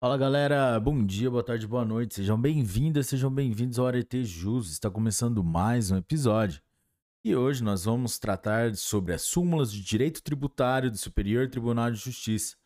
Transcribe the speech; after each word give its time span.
Fala 0.00 0.16
galera, 0.16 0.78
bom 0.78 1.04
dia, 1.04 1.28
boa 1.28 1.42
tarde, 1.42 1.66
boa 1.66 1.84
noite, 1.84 2.14
sejam 2.14 2.40
bem-vindas, 2.40 3.08
sejam 3.08 3.28
bem-vindos 3.34 3.80
ao 3.80 3.86
Arete 3.88 4.24
Jus, 4.24 4.70
está 4.70 4.88
começando 4.88 5.42
mais 5.42 5.90
um 5.90 5.96
episódio. 5.96 6.62
E 7.24 7.34
hoje 7.34 7.64
nós 7.64 7.84
vamos 7.84 8.16
tratar 8.16 8.76
sobre 8.76 9.12
as 9.12 9.22
súmulas 9.22 9.72
de 9.72 9.82
direito 9.82 10.22
tributário 10.22 10.88
do 10.88 10.96
Superior 10.96 11.50
Tribunal 11.50 11.90
de 11.90 11.96
Justiça. 11.96 12.56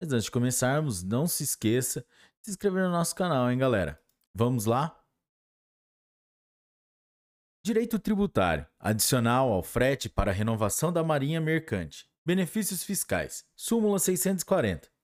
Mas 0.00 0.12
antes 0.12 0.26
de 0.26 0.30
começarmos, 0.30 1.02
não 1.02 1.26
se 1.26 1.42
esqueça 1.42 2.02
de 2.02 2.44
se 2.44 2.50
inscrever 2.52 2.84
no 2.84 2.92
nosso 2.92 3.16
canal, 3.16 3.50
hein 3.50 3.58
galera? 3.58 4.00
Vamos 4.32 4.64
lá? 4.64 4.96
Direito 7.64 7.98
tributário, 7.98 8.64
adicional 8.78 9.50
ao 9.50 9.60
frete 9.60 10.08
para 10.08 10.30
renovação 10.30 10.92
da 10.92 11.02
marinha 11.02 11.40
mercante. 11.40 12.08
Benefícios 12.24 12.84
fiscais, 12.84 13.44
súmula 13.56 13.98
640. 13.98 14.95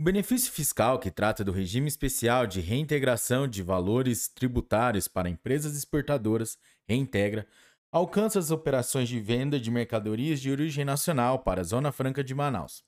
O 0.00 0.04
benefício 0.04 0.52
fiscal 0.52 1.00
que 1.00 1.10
trata 1.10 1.42
do 1.42 1.50
regime 1.50 1.88
especial 1.88 2.46
de 2.46 2.60
reintegração 2.60 3.48
de 3.48 3.64
valores 3.64 4.28
tributários 4.28 5.08
para 5.08 5.28
empresas 5.28 5.76
exportadoras 5.76 6.56
reintegra 6.86 7.44
alcança 7.90 8.38
as 8.38 8.52
operações 8.52 9.08
de 9.08 9.18
venda 9.18 9.58
de 9.58 9.72
mercadorias 9.72 10.40
de 10.40 10.52
origem 10.52 10.84
nacional 10.84 11.40
para 11.40 11.62
a 11.62 11.64
Zona 11.64 11.90
Franca 11.90 12.22
de 12.22 12.32
Manaus. 12.32 12.84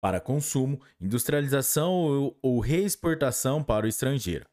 Para 0.00 0.20
consumo, 0.20 0.80
industrialização 1.00 2.36
ou, 2.40 2.60
reexportação 2.60 3.64
para 3.64 3.84
o 3.84 3.88
estrangeiro. 3.88 4.46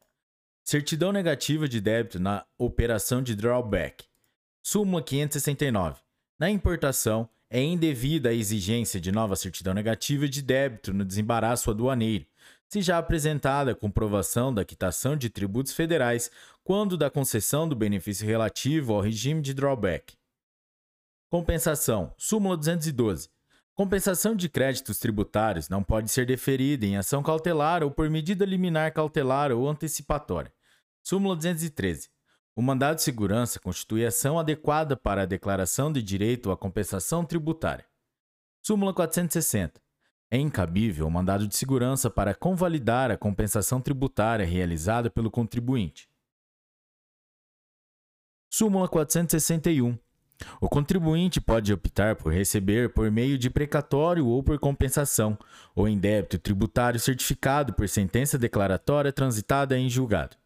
Certidão 0.64 1.12
negativa 1.12 1.70
de 1.70 1.80
débito 1.80 2.20
na 2.20 2.44
operação 2.58 3.22
de 3.22 3.36
drawback. 3.36 4.06
Súmula 4.64 5.04
569. 5.04 6.02
Na 6.40 6.50
importação, 6.50 7.30
é 7.50 7.62
indevida 7.62 8.30
a 8.30 8.34
exigência 8.34 9.00
de 9.00 9.12
nova 9.12 9.36
certidão 9.36 9.74
negativa 9.74 10.28
de 10.28 10.42
débito 10.42 10.94
no 10.94 11.06
desembaraço 11.06 11.70
aduaneiro, 11.70 12.26
se 12.68 12.82
já 12.82 12.98
apresentada 12.98 13.76
comprovação 13.76 14.54
da 14.54 14.66
quitação 14.66 15.16
de 15.16 15.30
tributos 15.30 15.74
federais 15.74 16.32
quando 16.64 16.98
da 16.98 17.10
concessão 17.10 17.70
do 17.70 17.76
benefício 17.76 18.26
relativo 18.26 18.94
ao 18.94 19.02
regime 19.02 19.42
de 19.42 19.54
drawback. 19.54 20.16
Compensação. 21.30 22.14
Súmula 22.18 22.58
212. 22.58 23.30
Compensação 23.74 24.36
de 24.36 24.48
créditos 24.48 25.00
tributários 25.00 25.68
não 25.68 25.84
pode 25.84 26.10
ser 26.10 26.26
deferida 26.26 26.86
em 26.86 26.96
ação 26.96 27.22
cautelar 27.22 27.84
ou 27.84 27.92
por 27.92 28.10
medida 28.10 28.46
liminar 28.46 28.94
cautelar 28.94 29.52
ou 29.52 29.68
antecipatória. 29.68 30.52
Súmula 31.04 31.36
213. 31.36 32.10
O 32.58 32.62
mandado 32.62 32.96
de 32.96 33.02
segurança 33.02 33.60
constitui 33.60 34.06
ação 34.06 34.40
adequada 34.40 34.96
para 34.96 35.24
a 35.24 35.26
declaração 35.26 35.92
de 35.92 36.02
direito 36.02 36.50
à 36.52 36.56
compensação 36.58 37.26
tributária. 37.26 37.86
Súmula 38.62 38.94
460. 38.94 39.82
É 40.32 40.38
incabível 40.38 41.06
o 41.06 41.12
mandado 41.12 41.50
de 41.50 41.56
segurança 41.56 42.10
para 42.10 42.34
convalidar 42.34 43.12
a 43.12 43.18
compensação 43.18 43.82
tributária 43.82 44.46
realizada 44.46 45.10
pelo 45.10 45.30
contribuinte. 45.30 46.08
Súmula 48.50 48.88
461. 48.88 50.00
O 50.62 50.70
contribuinte 50.70 51.42
pode 51.42 51.74
optar 51.74 52.16
por 52.16 52.32
receber 52.32 52.94
por 52.94 53.12
meio 53.12 53.38
de 53.38 53.50
precatório 53.50 54.26
ou 54.26 54.42
por 54.42 54.58
compensação, 54.60 55.38
ou 55.76 55.90
em 55.90 56.00
débito 56.00 56.40
tributário 56.40 57.02
certificado 57.02 57.74
por 57.74 57.90
sentença 57.90 58.38
declaratória 58.38 59.12
transitada 59.12 59.78
em 59.78 59.90
julgado. 59.90 60.38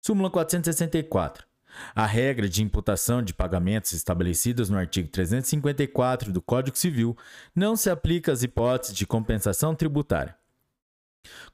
Súmula 0.00 0.30
464. 0.30 1.53
A 1.94 2.06
regra 2.06 2.48
de 2.48 2.62
imputação 2.62 3.22
de 3.22 3.34
pagamentos 3.34 3.92
estabelecidas 3.92 4.70
no 4.70 4.78
artigo 4.78 5.08
354 5.08 6.32
do 6.32 6.40
Código 6.40 6.78
Civil 6.78 7.16
não 7.54 7.76
se 7.76 7.90
aplica 7.90 8.32
às 8.32 8.42
hipóteses 8.42 8.96
de 8.96 9.06
compensação 9.06 9.74
tributária. 9.74 10.36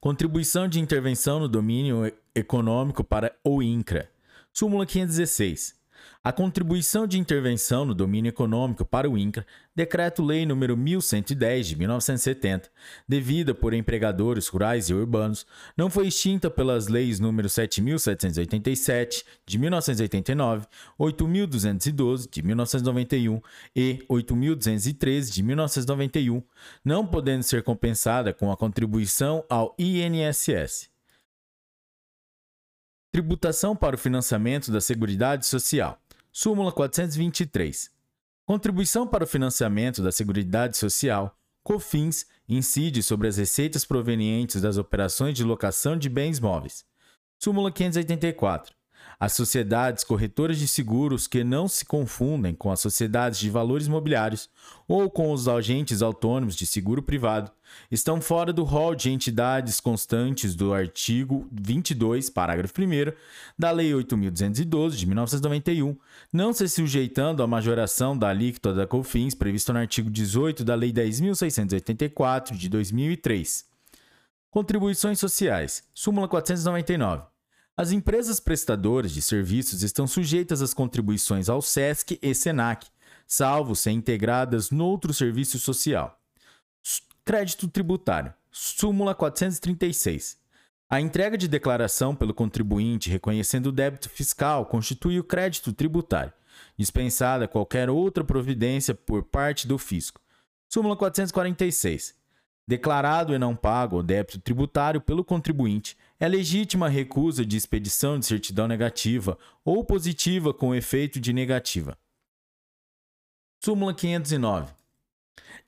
Contribuição 0.01 0.69
de 0.69 0.81
intervenção 0.81 1.41
no 1.41 1.48
domínio 1.48 2.13
econômico 2.35 3.05
para 3.05 3.35
o 3.45 3.63
INCRA. 3.63 4.11
Súmula 4.53 4.85
516. 4.85 5.80
A 6.23 6.33
contribuição 6.33 7.07
de 7.07 7.19
intervenção 7.19 7.86
no 7.86 7.95
domínio 7.95 8.29
econômico 8.29 8.85
para 8.85 9.08
o 9.08 9.17
INCRA, 9.17 9.47
Decreto-Lei 9.75 10.45
nº 10.45 10.77
1110 10.77 11.69
de 11.69 11.77
1970, 11.77 12.70
devida 13.08 13.55
por 13.55 13.73
empregadores 13.73 14.47
rurais 14.47 14.91
e 14.91 14.95
urbanos, 14.95 15.47
não 15.75 15.89
foi 15.89 16.09
extinta 16.09 16.51
pelas 16.51 16.89
leis 16.89 17.19
nº 17.19 17.48
7787 17.48 19.25
de 19.47 19.59
1989, 19.59 20.67
8212 20.98 22.29
de 22.29 22.42
1991 22.42 23.41
e 23.75 24.05
8213 24.07 25.33
de 25.33 25.42
1991, 25.42 26.42
não 26.85 27.07
podendo 27.07 27.45
ser 27.45 27.63
compensada 27.63 28.35
com 28.35 28.53
a 28.53 28.59
contribuição 28.59 29.42
ao 29.48 29.75
INSS. 29.79 30.91
Tributação 33.11 33.75
para 33.75 33.97
o 33.97 33.98
financiamento 33.98 34.70
da 34.70 34.83
Seguridade 34.83 35.47
Social. 35.47 35.98
Súmula 36.33 36.73
423. 36.73 37.91
Contribuição 38.46 39.07
para 39.07 39.24
o 39.24 39.27
financiamento 39.27 40.02
da 40.02 40.11
Seguridade 40.11 40.77
Social, 40.77 41.36
COFINS, 41.63 42.27
incide 42.48 43.02
sobre 43.02 43.29
as 43.29 43.36
receitas 43.36 43.85
provenientes 43.85 44.61
das 44.61 44.77
operações 44.77 45.36
de 45.36 45.45
locação 45.45 45.96
de 45.96 46.08
bens 46.08 46.41
móveis. 46.41 46.85
Súmula 47.39 47.70
584. 47.70 48.80
As 49.23 49.35
sociedades 49.35 50.03
corretoras 50.03 50.58
de 50.58 50.67
seguros 50.67 51.27
que 51.27 51.45
não 51.45 51.69
se 51.69 51.85
confundem 51.85 52.55
com 52.55 52.73
as 52.73 52.81
sociedades 52.81 53.39
de 53.39 53.51
valores 53.51 53.86
mobiliários 53.86 54.48
ou 54.89 55.11
com 55.11 55.31
os 55.31 55.47
agentes 55.47 56.01
autônomos 56.01 56.57
de 56.57 56.64
seguro 56.64 57.03
privado 57.03 57.53
estão 57.91 58.19
fora 58.19 58.51
do 58.51 58.64
rol 58.64 58.95
de 58.95 59.11
entidades 59.11 59.79
constantes 59.79 60.55
do 60.55 60.73
artigo 60.73 61.47
22, 61.53 62.30
parágrafo 62.30 62.73
1 62.80 63.13
da 63.59 63.70
Lei 63.70 63.91
8.212 63.91 64.92
de 64.92 65.07
1991, 65.07 65.95
não 66.33 66.55
se 66.55 66.67
sujeitando 66.67 67.42
à 67.42 67.47
majoração 67.47 68.17
da 68.17 68.30
alíquota 68.30 68.73
da 68.73 68.86
COFINS 68.86 69.35
previsto 69.35 69.70
no 69.70 69.80
artigo 69.80 70.09
18 70.09 70.64
da 70.64 70.75
Lei 70.75 70.95
10.684 70.95 72.57
de 72.57 72.70
2003. 72.70 73.67
Contribuições 74.51 75.20
sociais. 75.20 75.85
Súmula 75.92 76.27
499. 76.27 77.25
As 77.80 77.92
empresas 77.92 78.39
prestadoras 78.39 79.11
de 79.11 79.23
serviços 79.23 79.83
estão 79.83 80.07
sujeitas 80.07 80.61
às 80.61 80.74
contribuições 80.74 81.48
ao 81.48 81.63
SESC 81.63 82.18
e 82.20 82.35
SENAC, 82.35 82.86
salvo 83.27 83.74
ser 83.74 83.92
integradas 83.92 84.70
no 84.70 84.85
outro 84.85 85.14
serviço 85.14 85.58
social. 85.58 86.20
Crédito 87.24 87.67
tributário. 87.68 88.35
Súmula 88.52 89.14
436. 89.14 90.36
A 90.91 91.01
entrega 91.01 91.39
de 91.39 91.48
declaração 91.48 92.14
pelo 92.14 92.35
contribuinte 92.35 93.08
reconhecendo 93.08 93.68
o 93.68 93.73
débito 93.73 94.11
fiscal 94.11 94.67
constitui 94.67 95.18
o 95.18 95.24
crédito 95.24 95.73
tributário, 95.73 96.35
dispensada 96.77 97.48
qualquer 97.48 97.89
outra 97.89 98.23
providência 98.23 98.95
por 98.95 99.23
parte 99.23 99.67
do 99.67 99.79
fisco. 99.79 100.20
Súmula 100.68 100.98
446. 100.98 102.14
Declarado 102.70 103.35
e 103.35 103.39
não 103.39 103.57
pago 103.57 103.97
o 103.97 104.03
débito 104.03 104.39
tributário 104.39 105.01
pelo 105.01 105.25
contribuinte, 105.25 105.98
é 106.20 106.29
legítima 106.29 106.86
a 106.86 106.89
recusa 106.89 107.45
de 107.45 107.57
expedição 107.57 108.17
de 108.17 108.25
certidão 108.25 108.69
negativa 108.69 109.36
ou 109.64 109.85
positiva 109.85 110.55
com 110.55 110.73
efeito 110.73 111.19
de 111.19 111.33
negativa. 111.33 111.98
Súmula 113.61 113.92
509. 113.92 114.73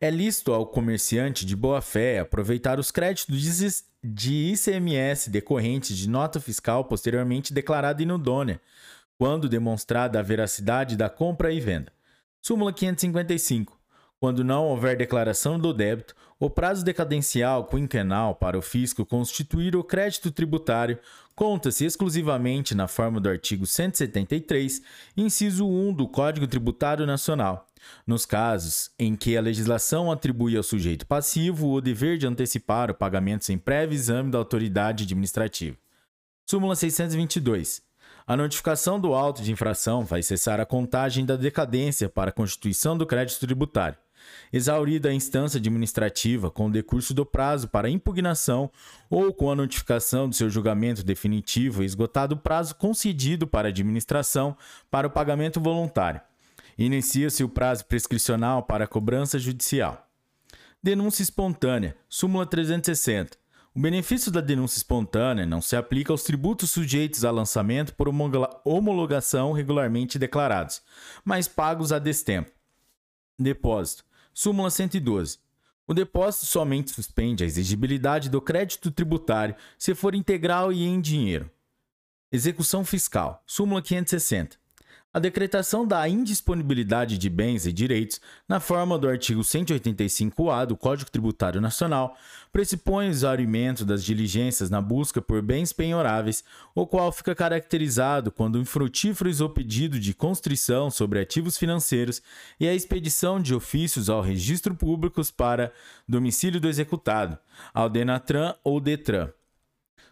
É 0.00 0.10
lícito 0.10 0.52
ao 0.52 0.64
comerciante 0.64 1.44
de 1.44 1.56
boa-fé 1.56 2.20
aproveitar 2.20 2.78
os 2.78 2.92
créditos 2.92 3.82
de 4.00 4.52
ICMS 4.52 5.28
decorrentes 5.28 5.98
de 5.98 6.08
nota 6.08 6.38
fiscal 6.38 6.84
posteriormente 6.84 7.52
declarada 7.52 8.00
inudônea, 8.00 8.60
quando 9.18 9.48
demonstrada 9.48 10.20
a 10.20 10.22
veracidade 10.22 10.96
da 10.96 11.10
compra 11.10 11.52
e 11.52 11.58
venda. 11.58 11.92
Súmula 12.40 12.72
555. 12.72 13.81
Quando 14.22 14.44
não 14.44 14.66
houver 14.66 14.96
declaração 14.96 15.58
do 15.58 15.74
débito, 15.74 16.14
o 16.38 16.48
prazo 16.48 16.84
decadencial 16.84 17.64
quinquenal 17.64 18.36
para 18.36 18.56
o 18.56 18.62
fisco 18.62 19.04
constituir 19.04 19.74
o 19.74 19.82
crédito 19.82 20.30
tributário 20.30 20.96
conta-se 21.34 21.84
exclusivamente 21.84 22.72
na 22.72 22.86
forma 22.86 23.20
do 23.20 23.28
artigo 23.28 23.66
173, 23.66 24.80
inciso 25.16 25.66
1 25.66 25.94
do 25.94 26.06
Código 26.06 26.46
Tributário 26.46 27.04
Nacional, 27.04 27.66
nos 28.06 28.24
casos 28.24 28.92
em 28.96 29.16
que 29.16 29.36
a 29.36 29.40
legislação 29.40 30.12
atribui 30.12 30.56
ao 30.56 30.62
sujeito 30.62 31.04
passivo 31.04 31.72
o 31.72 31.80
dever 31.80 32.16
de 32.16 32.28
antecipar 32.28 32.92
o 32.92 32.94
pagamento 32.94 33.44
sem 33.44 33.58
prévio 33.58 33.96
exame 33.96 34.30
da 34.30 34.38
autoridade 34.38 35.02
administrativa. 35.02 35.76
Súmula 36.48 36.76
622. 36.76 37.82
A 38.24 38.36
notificação 38.36 39.00
do 39.00 39.14
auto 39.14 39.42
de 39.42 39.50
infração 39.50 40.04
vai 40.04 40.22
cessar 40.22 40.60
a 40.60 40.64
contagem 40.64 41.26
da 41.26 41.34
decadência 41.34 42.08
para 42.08 42.30
a 42.30 42.32
constituição 42.32 42.96
do 42.96 43.04
crédito 43.04 43.40
tributário 43.40 43.98
exaurida 44.52 45.08
a 45.08 45.14
instância 45.14 45.58
administrativa 45.58 46.50
com 46.50 46.66
o 46.66 46.70
decurso 46.70 47.14
do 47.14 47.24
prazo 47.24 47.68
para 47.68 47.90
impugnação 47.90 48.70
ou 49.08 49.32
com 49.32 49.50
a 49.50 49.54
notificação 49.54 50.28
do 50.28 50.34
seu 50.34 50.50
julgamento 50.50 51.02
definitivo 51.02 51.82
e 51.82 51.86
esgotado 51.86 52.34
o 52.34 52.38
prazo 52.38 52.74
concedido 52.74 53.46
para 53.46 53.68
a 53.68 53.70
administração 53.70 54.56
para 54.90 55.06
o 55.06 55.10
pagamento 55.10 55.60
voluntário. 55.60 56.20
Inicia-se 56.76 57.44
o 57.44 57.48
prazo 57.48 57.84
prescricional 57.86 58.62
para 58.62 58.84
a 58.84 58.88
cobrança 58.88 59.38
judicial. 59.38 60.08
Denúncia 60.82 61.22
espontânea. 61.22 61.96
Súmula 62.08 62.44
360. 62.44 63.36
O 63.74 63.80
benefício 63.80 64.30
da 64.30 64.42
denúncia 64.42 64.76
espontânea 64.76 65.46
não 65.46 65.62
se 65.62 65.76
aplica 65.76 66.12
aos 66.12 66.24
tributos 66.24 66.70
sujeitos 66.70 67.24
a 67.24 67.30
lançamento 67.30 67.94
por 67.94 68.06
homologação 68.64 69.52
regularmente 69.52 70.18
declarados, 70.18 70.82
mas 71.24 71.48
pagos 71.48 71.90
a 71.90 71.98
destempo. 71.98 72.50
Depósito. 73.38 74.04
Súmula 74.32 74.70
112. 74.70 75.38
O 75.86 75.92
depósito 75.92 76.46
somente 76.46 76.90
suspende 76.90 77.42
a 77.42 77.46
exigibilidade 77.46 78.30
do 78.30 78.40
crédito 78.40 78.90
tributário 78.90 79.56
se 79.76 79.94
for 79.94 80.14
integral 80.14 80.72
e 80.72 80.84
em 80.84 81.00
dinheiro. 81.00 81.50
Execução 82.30 82.84
fiscal. 82.84 83.42
Súmula 83.46 83.82
560. 83.82 84.61
A 85.14 85.18
decretação 85.18 85.86
da 85.86 86.08
indisponibilidade 86.08 87.18
de 87.18 87.28
bens 87.28 87.66
e 87.66 87.72
direitos, 87.72 88.18
na 88.48 88.58
forma 88.58 88.98
do 88.98 89.06
artigo 89.06 89.42
185-A 89.42 90.64
do 90.64 90.74
Código 90.74 91.10
Tributário 91.10 91.60
Nacional, 91.60 92.16
pressupõe 92.50 93.08
o 93.08 93.10
exaurimento 93.10 93.84
das 93.84 94.02
diligências 94.02 94.70
na 94.70 94.80
busca 94.80 95.20
por 95.20 95.42
bens 95.42 95.70
penhoráveis, 95.70 96.42
o 96.74 96.86
qual 96.86 97.12
fica 97.12 97.34
caracterizado 97.34 98.32
quando 98.32 98.58
infrutíferos 98.58 99.42
o 99.42 99.50
pedido 99.50 100.00
de 100.00 100.14
constrição 100.14 100.90
sobre 100.90 101.20
ativos 101.20 101.58
financeiros 101.58 102.22
e 102.58 102.66
a 102.66 102.74
expedição 102.74 103.38
de 103.38 103.54
ofícios 103.54 104.08
ao 104.08 104.22
registro 104.22 104.74
públicos 104.74 105.30
para 105.30 105.74
domicílio 106.08 106.58
do 106.58 106.70
executado, 106.70 107.36
ao 107.74 107.90
Denatran 107.90 108.54
ou 108.64 108.80
Detran. 108.80 109.28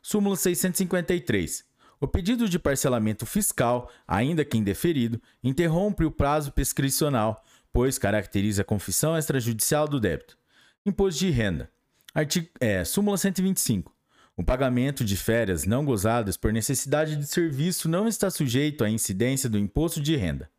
Súmula 0.03 0.37
653. 0.37 1.70
O 2.01 2.09
pedido 2.09 2.49
de 2.49 2.59
parcelamento 2.59 3.27
fiscal, 3.27 3.91
ainda 4.09 4.43
que 4.43 4.57
indeferido, 4.57 5.21
interrompe 5.45 6.03
o 6.03 6.11
prazo 6.11 6.51
prescricional, 6.51 7.45
pois 7.71 7.99
caracteriza 7.99 8.63
a 8.63 8.65
confissão 8.65 9.19
extrajudicial 9.19 9.87
do 9.87 10.01
débito. 10.01 10.39
Imposto 10.87 11.21
de 11.21 11.31
renda. 11.31 11.71
Artigo, 12.15 12.49
é, 12.59 12.83
súmula 12.85 13.19
125. 13.19 13.95
O 14.35 14.43
pagamento 14.43 15.05
de 15.05 15.15
férias 15.15 15.67
não 15.67 15.85
gozadas 15.85 16.39
por 16.39 16.51
necessidade 16.51 17.17
de 17.17 17.27
serviço 17.27 17.87
não 17.87 18.09
está 18.09 18.31
sujeito 18.31 18.83
à 18.83 18.89
incidência 18.89 19.51
do 19.51 19.59
imposto 19.59 20.01
de 20.01 20.17
renda. 20.17 20.51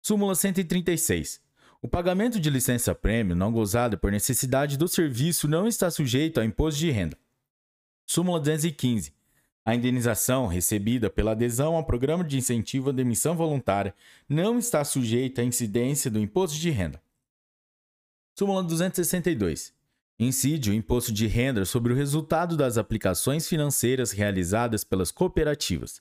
Súmula 0.00 0.34
136. 0.34 1.42
O 1.82 1.86
pagamento 1.86 2.40
de 2.40 2.48
licença-prêmio 2.48 3.36
não 3.36 3.52
gozada 3.52 3.98
por 3.98 4.10
necessidade 4.10 4.78
do 4.78 4.88
serviço 4.88 5.46
não 5.46 5.68
está 5.68 5.90
sujeito 5.90 6.38
ao 6.38 6.44
imposto 6.44 6.80
de 6.80 6.90
renda. 6.90 7.18
Súmula 8.06 8.40
215. 8.40 9.17
A 9.68 9.74
indenização 9.74 10.46
recebida 10.46 11.10
pela 11.10 11.32
adesão 11.32 11.76
ao 11.76 11.84
programa 11.84 12.24
de 12.24 12.38
incentivo 12.38 12.88
à 12.88 12.92
demissão 12.94 13.36
voluntária 13.36 13.94
não 14.26 14.58
está 14.58 14.82
sujeita 14.82 15.42
à 15.42 15.44
incidência 15.44 16.10
do 16.10 16.18
imposto 16.18 16.56
de 16.56 16.70
renda. 16.70 17.02
Súmula 18.34 18.62
262. 18.62 19.74
Incide 20.18 20.70
o 20.70 20.72
imposto 20.72 21.12
de 21.12 21.26
renda 21.26 21.66
sobre 21.66 21.92
o 21.92 21.96
resultado 21.96 22.56
das 22.56 22.78
aplicações 22.78 23.46
financeiras 23.46 24.10
realizadas 24.10 24.84
pelas 24.84 25.10
cooperativas. 25.10 26.00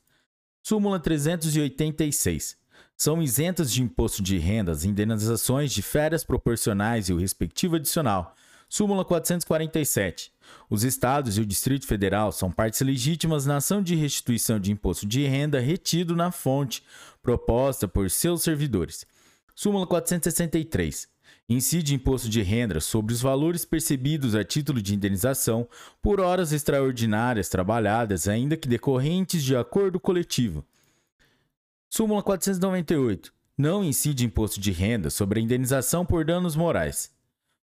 Súmula 0.64 0.98
386. 0.98 2.58
São 2.96 3.22
isentas 3.22 3.70
de 3.70 3.84
imposto 3.84 4.24
de 4.24 4.38
renda 4.38 4.72
as 4.72 4.86
indenizações 4.86 5.74
de 5.74 5.82
férias 5.82 6.24
proporcionais 6.24 7.10
e 7.10 7.14
o 7.14 7.18
respectivo 7.18 7.76
adicional, 7.76 8.34
Súmula 8.70 9.04
447. 9.04 10.32
Os 10.70 10.84
Estados 10.84 11.38
e 11.38 11.42
o 11.42 11.46
Distrito 11.46 11.86
Federal 11.88 12.32
são 12.32 12.52
partes 12.52 12.82
legítimas 12.82 13.46
na 13.46 13.58
ação 13.58 13.82
de 13.82 13.96
restituição 13.96 14.60
de 14.60 14.72
imposto 14.72 15.06
de 15.06 15.26
renda 15.26 15.60
retido 15.60 16.16
na 16.16 16.32
fonte 16.32 16.84
proposta 17.22 17.88
por 17.88 18.10
seus 18.10 18.42
servidores. 18.44 19.06
Súmula 19.56 19.88
463. 19.88 21.08
Incide 21.50 21.96
imposto 21.96 22.28
de 22.30 22.42
renda 22.42 22.80
sobre 22.82 23.14
os 23.14 23.22
valores 23.22 23.64
percebidos 23.64 24.36
a 24.36 24.44
título 24.44 24.82
de 24.82 24.94
indenização 24.94 25.68
por 26.02 26.20
horas 26.20 26.52
extraordinárias 26.52 27.48
trabalhadas, 27.48 28.28
ainda 28.28 28.58
que 28.58 28.68
decorrentes 28.68 29.44
de 29.44 29.56
acordo 29.56 30.00
coletivo. 30.00 30.66
Súmula 31.90 32.22
498. 32.22 33.34
Não 33.58 33.84
incide 33.84 34.26
imposto 34.26 34.60
de 34.60 34.72
renda 34.72 35.10
sobre 35.10 35.40
a 35.40 35.44
indenização 35.44 36.06
por 36.06 36.26
danos 36.26 36.56
morais. 36.56 37.12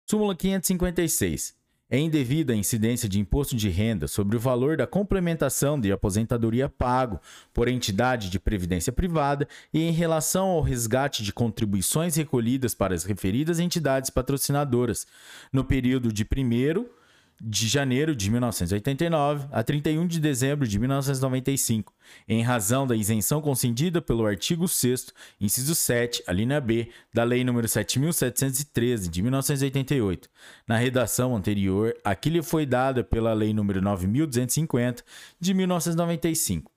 Súmula 0.09 0.37
556. 0.37 1.55
É 1.93 1.99
indevida 1.99 2.53
a 2.53 2.57
incidência 2.57 3.09
de 3.09 3.19
imposto 3.19 3.57
de 3.57 3.69
renda 3.69 4.07
sobre 4.07 4.37
o 4.37 4.41
valor 4.41 4.77
da 4.77 4.87
complementação 4.87 5.79
de 5.79 5.91
aposentadoria 5.91 6.69
pago 6.69 7.21
por 7.53 7.67
entidade 7.67 8.31
de 8.31 8.39
previdência 8.39 8.93
privada 8.93 9.49
e 9.75 9.83
em 9.83 9.91
relação 9.91 10.47
ao 10.47 10.61
resgate 10.61 11.25
de 11.25 11.33
contribuições 11.33 12.15
recolhidas 12.15 12.77
para 12.77 12.95
as 12.95 13.03
referidas 13.03 13.59
entidades 13.59 14.09
patrocinadoras. 14.09 15.05
No 15.53 15.65
período 15.65 16.13
de 16.13 16.23
1 16.23 17.00
de 17.41 17.67
janeiro 17.67 18.15
de 18.15 18.31
1989 18.31 19.49
a 19.51 19.63
31 19.63 20.07
de 20.07 20.21
dezembro 20.21 20.69
de 20.69 20.79
1995, 20.79 21.95
em 22.29 22.43
razão 22.43 22.87
da 22.87 22.95
isenção 22.95 23.41
concedida 23.41 24.03
pelo 24.03 24.27
artigo 24.27 24.69
6 24.69 25.15
inciso 25.41 25.75
7, 25.75 26.23
a 26.27 26.33
linha 26.33 26.61
B, 26.61 26.91
da 27.15 27.25
Lei 27.25 27.43
nº 27.43 27.67
7713 27.67 29.09
de 29.09 29.23
1988, 29.23 30.29
na 30.69 30.77
redação 30.77 31.35
anterior 31.35 31.97
a 32.05 32.15
que 32.15 32.29
lhe 32.29 32.43
foi 32.43 32.67
dada 32.67 33.03
pela 33.03 33.33
Lei 33.33 33.53
nº 33.53 33.81
9250 33.81 35.03
de 35.41 35.55
1995. 35.55 36.71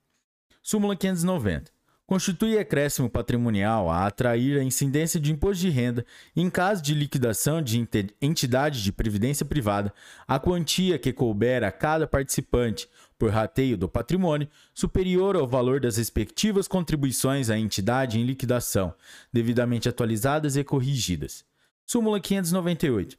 Súmula 0.62 0.96
590 0.96 1.73
constitui 2.06 2.58
acréscimo 2.58 3.08
patrimonial 3.08 3.90
a 3.90 4.06
atrair 4.06 4.58
a 4.58 4.62
incidência 4.62 5.18
de 5.18 5.32
imposto 5.32 5.62
de 5.62 5.70
renda 5.70 6.04
em 6.36 6.50
caso 6.50 6.82
de 6.82 6.94
liquidação 6.94 7.62
de 7.62 7.86
entidade 8.20 8.82
de 8.82 8.92
previdência 8.92 9.44
privada, 9.44 9.92
a 10.26 10.38
quantia 10.38 10.98
que 10.98 11.12
couber 11.12 11.64
a 11.64 11.72
cada 11.72 12.06
participante 12.06 12.88
por 13.18 13.30
rateio 13.30 13.76
do 13.76 13.88
patrimônio 13.88 14.48
superior 14.74 15.36
ao 15.36 15.46
valor 15.46 15.80
das 15.80 15.96
respectivas 15.96 16.68
contribuições 16.68 17.48
à 17.48 17.58
entidade 17.58 18.18
em 18.18 18.24
liquidação, 18.24 18.94
devidamente 19.32 19.88
atualizadas 19.88 20.56
e 20.56 20.64
corrigidas. 20.64 21.44
Súmula 21.86 22.20
598. 22.20 23.16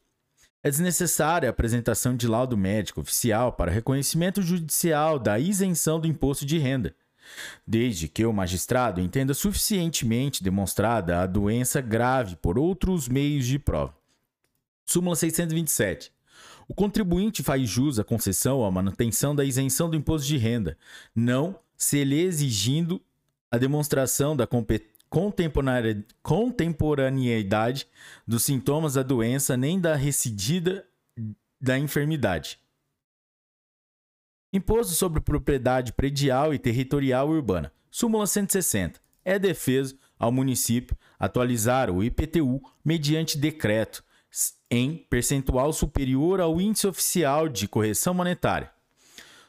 É 0.62 0.70
desnecessária 0.70 1.48
a 1.48 1.50
apresentação 1.50 2.16
de 2.16 2.26
laudo 2.26 2.56
médico 2.56 3.00
oficial 3.00 3.52
para 3.52 3.70
reconhecimento 3.70 4.42
judicial 4.42 5.18
da 5.18 5.38
isenção 5.38 6.00
do 6.00 6.08
imposto 6.08 6.44
de 6.44 6.58
renda 6.58 6.94
desde 7.66 8.08
que 8.08 8.24
o 8.24 8.32
magistrado 8.32 9.00
entenda 9.00 9.34
suficientemente 9.34 10.42
demonstrada 10.42 11.20
a 11.20 11.26
doença 11.26 11.80
grave 11.80 12.36
por 12.36 12.58
outros 12.58 13.08
meios 13.08 13.46
de 13.46 13.58
prova. 13.58 13.94
Súmula 14.84 15.16
627. 15.16 16.12
O 16.68 16.74
contribuinte 16.74 17.42
faz 17.42 17.68
jus 17.68 17.98
à 17.98 18.04
concessão 18.04 18.64
à 18.64 18.70
manutenção 18.70 19.34
da 19.34 19.44
isenção 19.44 19.88
do 19.88 19.96
imposto 19.96 20.26
de 20.26 20.36
renda, 20.36 20.76
não 21.14 21.58
se 21.76 22.02
lhe 22.04 22.20
exigindo 22.20 23.00
a 23.50 23.58
demonstração 23.58 24.36
da 24.36 24.48
contemporaneidade 25.08 27.86
dos 28.26 28.42
sintomas 28.42 28.94
da 28.94 29.02
doença 29.02 29.56
nem 29.56 29.80
da 29.80 29.94
recidida 29.94 30.84
da 31.60 31.78
enfermidade. 31.78 32.58
Imposto 34.52 34.94
sobre 34.94 35.20
propriedade 35.20 35.92
predial 35.92 36.54
e 36.54 36.58
territorial 36.58 37.28
urbana. 37.28 37.72
Súmula 37.90 38.26
160. 38.26 39.00
É 39.24 39.38
defeso 39.38 39.98
ao 40.18 40.30
município 40.30 40.96
atualizar 41.18 41.90
o 41.90 42.02
IPTU 42.02 42.60
mediante 42.84 43.36
decreto 43.36 44.04
em 44.70 44.96
percentual 45.10 45.72
superior 45.72 46.40
ao 46.40 46.60
índice 46.60 46.86
oficial 46.86 47.48
de 47.48 47.66
correção 47.66 48.14
monetária. 48.14 48.70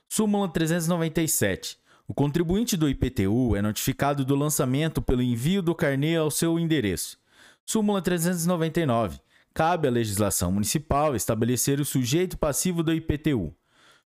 Súmula 0.07 0.47
397. 0.47 1.77
O 2.07 2.13
contribuinte 2.13 2.77
do 2.77 2.89
IPTU 2.89 3.55
é 3.55 3.61
notificado 3.61 4.23
do 4.23 4.35
lançamento 4.35 5.01
pelo 5.01 5.21
envio 5.21 5.61
do 5.61 5.75
carnê 5.75 6.15
ao 6.15 6.31
seu 6.31 6.57
endereço. 6.57 7.19
Súmula 7.65 8.01
399. 8.01 9.19
Cabe 9.53 9.87
à 9.87 9.91
legislação 9.91 10.51
municipal 10.51 11.15
estabelecer 11.15 11.81
o 11.81 11.85
sujeito 11.85 12.37
passivo 12.37 12.81
do 12.81 12.93
IPTU. 12.93 13.53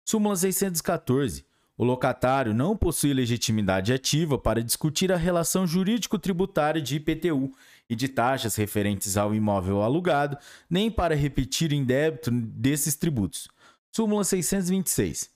Súmula 0.04 0.36
614. 0.36 1.44
O 1.76 1.84
locatário 1.84 2.52
não 2.52 2.76
possui 2.76 3.14
legitimidade 3.14 3.92
ativa 3.92 4.36
para 4.36 4.62
discutir 4.62 5.10
a 5.10 5.16
relação 5.16 5.66
jurídico-tributária 5.66 6.82
de 6.82 6.96
IPTU 6.96 7.50
e 7.88 7.96
de 7.96 8.06
taxas 8.06 8.54
referentes 8.54 9.16
ao 9.16 9.34
imóvel 9.34 9.80
alugado, 9.80 10.36
nem 10.68 10.90
para 10.90 11.14
repetir 11.14 11.72
em 11.72 11.82
débito 11.82 12.30
desses 12.30 12.96
tributos. 12.96 13.48
Súmula 13.90 14.24
626. 14.24 15.30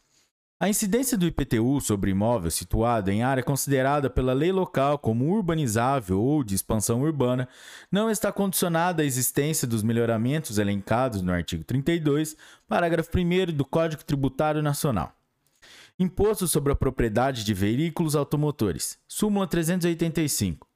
A 0.60 0.68
incidência 0.68 1.18
do 1.18 1.26
IPTU 1.26 1.80
sobre 1.80 2.12
imóvel 2.12 2.48
situado 2.48 3.10
em 3.10 3.24
área 3.24 3.42
considerada 3.42 4.08
pela 4.08 4.32
lei 4.32 4.52
local 4.52 4.96
como 4.96 5.28
urbanizável 5.28 6.22
ou 6.22 6.44
de 6.44 6.54
expansão 6.54 7.02
urbana 7.02 7.48
não 7.90 8.08
está 8.08 8.30
condicionada 8.30 9.02
à 9.02 9.04
existência 9.04 9.66
dos 9.66 9.82
melhoramentos 9.82 10.56
elencados 10.56 11.22
no 11.22 11.32
artigo 11.32 11.64
32, 11.64 12.36
parágrafo 12.68 13.10
1 13.18 13.52
do 13.52 13.64
Código 13.64 14.04
Tributário 14.04 14.62
Nacional. 14.62 15.12
Imposto 15.98 16.46
sobre 16.46 16.72
a 16.72 16.76
propriedade 16.76 17.44
de 17.44 17.52
veículos 17.52 18.14
automotores. 18.14 18.96
Súmula 19.08 19.48
385. 19.48 20.68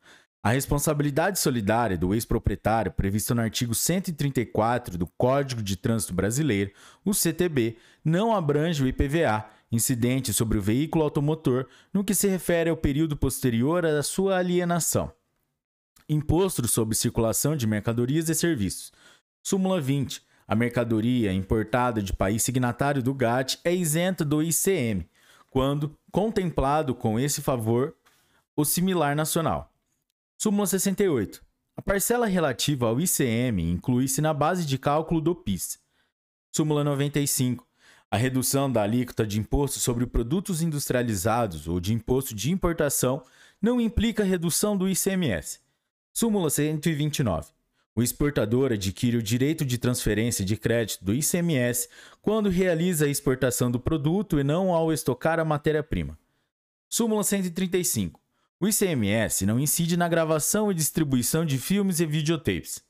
A 0.42 0.50
responsabilidade 0.50 1.38
solidária 1.38 1.98
do 1.98 2.14
ex-proprietário, 2.14 2.92
prevista 2.92 3.34
no 3.34 3.42
artigo 3.42 3.74
134 3.74 4.96
do 4.96 5.06
Código 5.06 5.62
de 5.62 5.76
Trânsito 5.76 6.14
Brasileiro, 6.14 6.72
o 7.04 7.12
CTB, 7.12 7.76
não 8.04 8.34
abrange 8.34 8.82
o 8.82 8.86
IPVA, 8.86 9.44
incidente 9.70 10.32
sobre 10.32 10.58
o 10.58 10.62
veículo 10.62 11.04
automotor, 11.04 11.66
no 11.92 12.02
que 12.04 12.14
se 12.14 12.28
refere 12.28 12.70
ao 12.70 12.76
período 12.76 13.16
posterior 13.16 13.84
à 13.84 14.02
sua 14.02 14.38
alienação. 14.38 15.12
Imposto 16.08 16.66
sobre 16.66 16.94
circulação 16.94 17.54
de 17.54 17.66
mercadorias 17.66 18.28
e 18.28 18.34
serviços. 18.34 18.92
Súmula 19.42 19.80
20. 19.80 20.22
A 20.46 20.54
mercadoria 20.54 21.32
importada 21.32 22.02
de 22.02 22.14
país 22.14 22.42
signatário 22.42 23.02
do 23.02 23.12
GATT 23.12 23.60
é 23.62 23.74
isenta 23.74 24.24
do 24.24 24.42
ICM, 24.42 25.06
quando 25.50 25.94
contemplado 26.10 26.94
com 26.94 27.20
esse 27.20 27.42
favor 27.42 27.94
o 28.56 28.64
similar 28.64 29.14
nacional. 29.14 29.70
Súmula 30.38 30.66
68. 30.66 31.44
A 31.76 31.82
parcela 31.82 32.26
relativa 32.26 32.86
ao 32.86 32.98
ICM 32.98 33.70
inclui-se 33.70 34.22
na 34.22 34.32
base 34.32 34.64
de 34.64 34.78
cálculo 34.78 35.20
do 35.20 35.34
PIS. 35.34 35.78
Súmula 36.50 36.82
95. 36.82 37.67
A 38.10 38.16
redução 38.16 38.72
da 38.72 38.82
alíquota 38.82 39.26
de 39.26 39.38
imposto 39.38 39.78
sobre 39.78 40.06
produtos 40.06 40.62
industrializados 40.62 41.68
ou 41.68 41.78
de 41.78 41.92
imposto 41.92 42.34
de 42.34 42.50
importação 42.50 43.22
não 43.60 43.78
implica 43.78 44.24
redução 44.24 44.78
do 44.78 44.88
ICMS. 44.88 45.60
Súmula 46.12 46.48
129. 46.48 47.52
O 47.94 48.02
exportador 48.02 48.72
adquire 48.72 49.16
o 49.18 49.22
direito 49.22 49.62
de 49.62 49.76
transferência 49.76 50.42
de 50.42 50.56
crédito 50.56 51.04
do 51.04 51.12
ICMS 51.12 51.88
quando 52.22 52.48
realiza 52.48 53.04
a 53.04 53.08
exportação 53.08 53.70
do 53.70 53.78
produto 53.78 54.40
e 54.40 54.44
não 54.44 54.72
ao 54.72 54.90
estocar 54.90 55.38
a 55.38 55.44
matéria-prima. 55.44 56.18
Súmula 56.88 57.22
135. 57.22 58.18
O 58.58 58.66
ICMS 58.66 59.44
não 59.44 59.60
incide 59.60 59.98
na 59.98 60.08
gravação 60.08 60.70
e 60.70 60.74
distribuição 60.74 61.44
de 61.44 61.58
filmes 61.58 62.00
e 62.00 62.06
videotapes. 62.06 62.82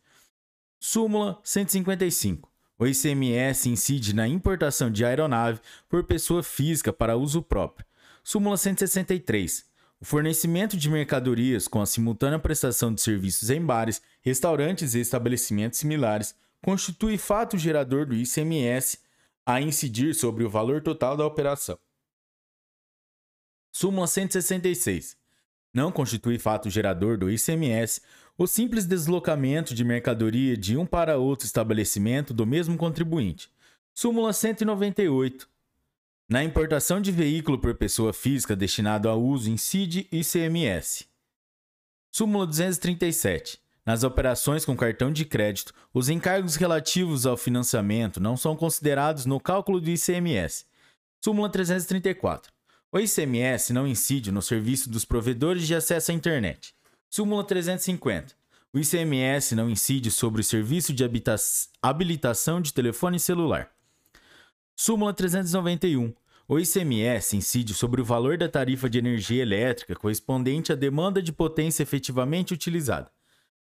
Súmula 0.79 1.41
155. 1.43 2.48
O 2.79 2.87
ICMS 2.87 3.69
incide 3.69 4.15
na 4.15 4.29
importação 4.29 4.89
de 4.89 5.05
aeronave 5.05 5.61
por 5.89 6.05
pessoa 6.05 6.45
física 6.45 6.93
para 6.93 7.17
uso 7.17 7.43
próprio. 7.43 7.85
Súmula 8.23 8.57
163. 8.57 9.67
O 10.01 10.05
fornecimento 10.05 10.77
de 10.77 10.89
mercadorias 10.89 11.67
com 11.67 11.83
a 11.83 11.87
simultânea 11.87 12.39
prestação 12.39 12.95
de 12.95 13.01
serviços 13.01 13.51
em 13.51 13.61
bares, 13.61 14.01
restaurantes 14.23 14.95
e 14.95 15.01
estabelecimentos 15.01 15.81
similares 15.81 16.37
constitui 16.63 17.19
fato 17.19 17.59
gerador 17.59 18.07
do 18.07 18.15
ICMS 18.15 19.01
a 19.45 19.61
incidir 19.61 20.15
sobre 20.15 20.45
o 20.45 20.51
valor 20.51 20.81
total 20.81 21.17
da 21.17 21.27
operação. 21.27 21.77
Súmula 23.73 24.07
166. 24.07 25.17
Não 25.73 25.93
constitui 25.93 26.39
fato 26.39 26.71
gerador 26.71 27.19
do 27.19 27.31
ICMS 27.31 28.01
o 28.37 28.47
simples 28.47 28.87
deslocamento 28.87 29.75
de 29.75 29.85
mercadoria 29.85 30.57
de 30.57 30.77
um 30.77 30.87
para 30.87 31.19
outro 31.19 31.45
estabelecimento 31.45 32.33
do 32.33 32.47
mesmo 32.47 32.77
contribuinte. 32.77 33.51
Súmula 33.93 34.33
198. 34.33 35.49
Na 36.29 36.45
importação 36.45 37.01
de 37.01 37.11
veículo 37.11 37.59
por 37.59 37.75
pessoa 37.75 38.13
física 38.13 38.55
destinado 38.55 39.09
a 39.09 39.15
uso 39.15 39.51
incide 39.51 40.07
ICMS. 40.13 41.07
Súmula 42.13 42.47
237. 42.47 43.59
Nas 43.85 44.05
operações 44.05 44.65
com 44.65 44.77
cartão 44.77 45.11
de 45.11 45.25
crédito, 45.25 45.73
os 45.93 46.09
encargos 46.09 46.57
relativos 46.57 47.27
ao 47.27 47.37
financiamento 47.37 48.21
não 48.21 48.37
são 48.37 48.55
considerados 48.55 49.25
no 49.27 49.41
cálculo 49.41 49.81
do 49.81 49.91
ICMS. 49.91 50.67
Súmula 51.25 51.49
334. 51.49 52.53
O 52.91 52.99
ICMS 52.99 53.71
não 53.71 53.87
incide 53.87 54.33
no 54.33 54.41
serviço 54.41 54.89
dos 54.89 55.05
provedores 55.05 55.67
de 55.67 55.75
acesso 55.75 56.11
à 56.11 56.15
internet. 56.15 56.75
Súmula 57.11 57.45
350. 57.45 58.35
O 58.73 58.79
ICMS 58.79 59.55
não 59.55 59.69
incide 59.69 60.11
sobre 60.11 60.41
o 60.41 60.45
serviço 60.45 60.95
de 60.95 61.05
habilitação 61.83 62.63
de 62.63 62.73
telefone 62.73 63.21
celular. 63.21 63.71
Súmula 64.75 65.13
391. 65.13 66.15
O 66.49 66.59
ICMS 66.59 67.37
incide 67.37 67.75
sobre 67.75 68.01
o 68.01 68.05
valor 68.05 68.39
da 68.39 68.49
tarifa 68.49 68.89
de 68.89 68.97
energia 68.97 69.43
elétrica 69.43 69.95
correspondente 69.95 70.73
à 70.73 70.75
demanda 70.75 71.21
de 71.21 71.31
potência 71.31 71.83
efetivamente 71.83 72.55
utilizada. 72.55 73.11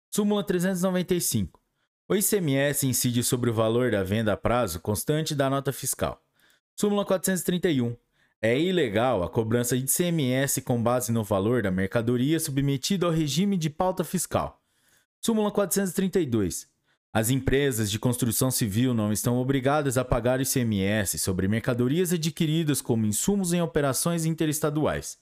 Súmula 0.09 0.43
395. 0.43 1.61
O 2.09 2.15
ICMS 2.15 2.87
incide 2.87 3.23
sobre 3.23 3.51
o 3.51 3.53
valor 3.53 3.91
da 3.91 4.01
venda 4.01 4.33
a 4.33 4.37
prazo 4.37 4.79
constante 4.79 5.35
da 5.35 5.47
nota 5.47 5.71
fiscal. 5.71 6.19
Súmula 6.75 7.05
431. 7.05 7.95
É 8.43 8.59
ilegal 8.59 9.21
a 9.21 9.29
cobrança 9.29 9.77
de 9.77 9.83
ICMS 9.83 10.61
com 10.63 10.81
base 10.81 11.11
no 11.11 11.23
valor 11.23 11.61
da 11.61 11.69
mercadoria 11.69 12.39
submetida 12.39 13.05
ao 13.05 13.11
regime 13.11 13.55
de 13.55 13.69
pauta 13.69 14.03
fiscal. 14.03 14.59
Súmula 15.21 15.51
432. 15.51 16.67
As 17.13 17.29
empresas 17.29 17.91
de 17.91 17.99
construção 17.99 18.49
civil 18.49 18.95
não 18.95 19.13
estão 19.13 19.37
obrigadas 19.37 19.95
a 19.95 20.03
pagar 20.03 20.41
ICMS 20.41 21.19
sobre 21.19 21.47
mercadorias 21.47 22.11
adquiridas 22.13 22.81
como 22.81 23.05
insumos 23.05 23.53
em 23.53 23.61
operações 23.61 24.25
interestaduais. 24.25 25.19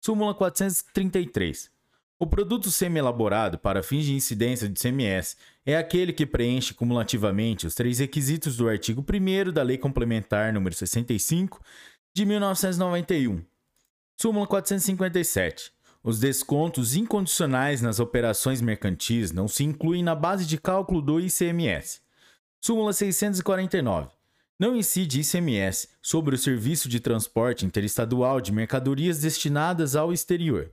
Súmula 0.00 0.32
433. 0.32 1.68
O 2.16 2.26
produto 2.28 2.70
semi-elaborado 2.70 3.58
para 3.58 3.82
fins 3.82 4.04
de 4.04 4.14
incidência 4.14 4.68
de 4.68 4.78
ICMS 4.78 5.36
é 5.66 5.76
aquele 5.76 6.12
que 6.12 6.24
preenche 6.24 6.72
cumulativamente 6.72 7.66
os 7.66 7.74
três 7.74 7.98
requisitos 7.98 8.56
do 8.56 8.68
artigo 8.68 9.04
1 9.04 9.50
da 9.50 9.64
Lei 9.64 9.76
Complementar 9.76 10.54
nº 10.54 10.72
65 10.72 11.60
de 12.14 12.26
1991. 12.26 13.42
Súmula 14.20 14.46
457. 14.46 15.72
Os 16.04 16.18
descontos 16.18 16.94
incondicionais 16.94 17.80
nas 17.80 18.00
operações 18.00 18.60
mercantis 18.60 19.32
não 19.32 19.48
se 19.48 19.64
incluem 19.64 20.02
na 20.02 20.14
base 20.14 20.44
de 20.44 20.58
cálculo 20.58 21.00
do 21.00 21.20
ICMS. 21.20 22.00
Súmula 22.60 22.92
649. 22.92 24.10
Não 24.58 24.76
incide 24.76 25.20
ICMS 25.20 25.88
sobre 26.02 26.34
o 26.34 26.38
serviço 26.38 26.88
de 26.88 27.00
transporte 27.00 27.64
interestadual 27.64 28.40
de 28.40 28.52
mercadorias 28.52 29.20
destinadas 29.20 29.96
ao 29.96 30.12
exterior. 30.12 30.70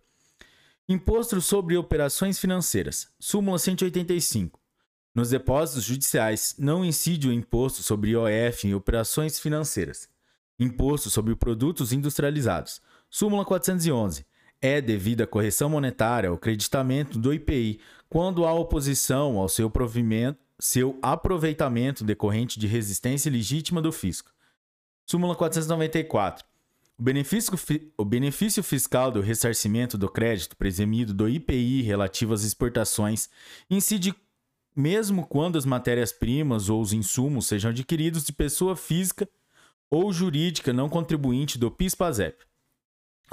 Imposto 0.88 1.39
sobre 1.41 1.77
operações 1.77 2.38
financeiras. 2.38 3.08
Súmula 3.19 3.58
185. 3.58 4.60
Nos 5.15 5.29
depósitos 5.29 5.84
judiciais, 5.86 6.55
não 6.58 6.84
incide 6.84 7.27
o 7.27 7.34
imposto 7.34 7.81
sobre 7.81 8.12
IOF 8.12 8.67
em 8.67 8.74
operações 8.74 9.39
financeiras. 9.39 10.10
Imposto 10.60 11.10
sobre 11.10 11.36
produtos 11.36 11.94
industrializados. 11.94 12.82
Súmula 13.10 13.46
411 13.46 14.25
é 14.62 14.82
devida 14.82 15.25
correção 15.25 15.70
monetária 15.70 16.30
ao 16.30 16.38
creditamento 16.38 17.18
do 17.18 17.34
IPI 17.34 17.80
quando 18.10 18.46
há 18.46 18.54
oposição 18.54 19.38
ao 19.38 19.48
seu, 19.48 19.72
seu 20.60 21.00
aproveitamento 21.01 22.04
decorrente 22.04 22.60
de 22.60 22.68
resistência 22.68 23.32
legítima 23.32 23.82
do 23.82 23.92
fisco. 23.92 24.32
Súmula 25.06 25.36
494. 25.36 26.46
O 26.98 27.01
benefício, 27.01 27.54
o 27.98 28.04
benefício 28.04 28.62
fiscal 28.62 29.10
do 29.10 29.22
ressarcimento 29.22 29.98
do 29.98 30.10
crédito 30.10 30.58
presumido 30.58 31.13
do 31.13 31.30
IPI 31.30 31.82
relativo 31.82 32.34
às 32.34 32.44
exportações 32.44 33.30
incide 33.70 34.13
mesmo 34.75 35.25
quando 35.25 35.58
as 35.58 35.66
matérias-primas 35.66 36.70
ou 36.70 36.82
os 36.82 36.92
insumos 36.92 37.48
sejam 37.48 37.72
adquiridos 37.72 38.25
de 38.25 38.34
pessoa 38.34 38.75
física 38.75 39.28
ou 39.89 40.13
jurídica 40.13 40.72
não 40.72 40.88
contribuinte 40.88 41.58
do 41.58 41.72
PIS-PASEP. 41.72 42.46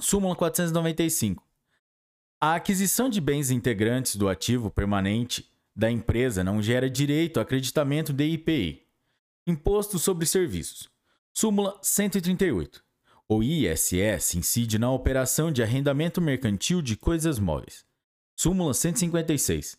Súmula 0.01 0.35
495. 0.35 1.45
A 2.41 2.55
aquisição 2.55 3.09
de 3.09 3.21
bens 3.21 3.51
integrantes 3.51 4.17
do 4.17 4.29
ativo 4.29 4.71
permanente 4.71 5.51
da 5.75 5.91
empresa 5.91 6.43
não 6.43 6.63
gera 6.63 6.89
direito 6.89 7.39
a 7.39 7.43
acreditamento 7.43 8.13
de 8.13 8.25
IPI. 8.25 8.83
Imposto 9.47 9.99
sobre 9.99 10.27
Serviços. 10.27 10.89
Súmula 11.33 11.79
138. 11.83 12.83
O 13.29 13.43
ISS 13.43 14.35
incide 14.35 14.79
na 14.79 14.91
operação 14.91 15.51
de 15.51 15.63
arrendamento 15.63 16.21
mercantil 16.21 16.81
de 16.81 16.97
coisas 16.97 17.39
móveis. 17.39 17.85
Súmula 18.35 18.73
156. 18.73 19.77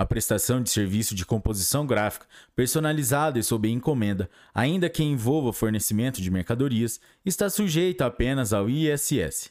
A 0.00 0.06
prestação 0.06 0.62
de 0.62 0.70
serviço 0.70 1.14
de 1.14 1.26
composição 1.26 1.86
gráfica, 1.86 2.24
personalizada 2.56 3.38
e 3.38 3.42
sob 3.42 3.68
encomenda, 3.68 4.30
ainda 4.54 4.88
que 4.88 5.02
envolva 5.02 5.52
fornecimento 5.52 6.22
de 6.22 6.30
mercadorias, 6.30 6.98
está 7.22 7.50
sujeita 7.50 8.06
apenas 8.06 8.54
ao 8.54 8.66
ISS. 8.70 9.50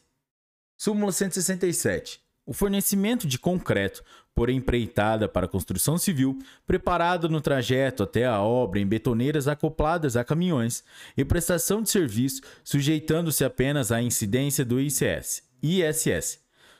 Súmula 0.75 1.11
167. 1.11 2.19
O 2.47 2.51
fornecimento 2.51 3.27
de 3.27 3.37
concreto 3.37 4.03
por 4.33 4.49
empreitada 4.49 5.29
para 5.29 5.47
construção 5.47 5.99
civil, 5.99 6.39
preparado 6.65 7.29
no 7.29 7.41
trajeto 7.41 8.01
até 8.01 8.25
a 8.25 8.41
obra 8.41 8.79
em 8.79 8.87
betoneiras 8.87 9.47
acopladas 9.47 10.17
a 10.17 10.23
caminhões, 10.23 10.83
e 11.15 11.23
prestação 11.23 11.79
de 11.83 11.91
serviço, 11.91 12.41
sujeitando-se 12.63 13.45
apenas 13.45 13.91
à 13.91 14.01
incidência 14.01 14.65
do 14.65 14.81
ICS, 14.81 15.43
ISS. 15.61 16.39